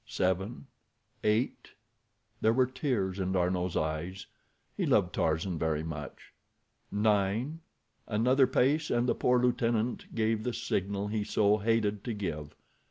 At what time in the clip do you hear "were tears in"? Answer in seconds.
2.53-3.33